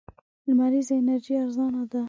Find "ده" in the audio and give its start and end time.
1.91-1.99